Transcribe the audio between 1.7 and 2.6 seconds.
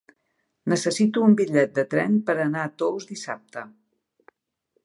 de tren per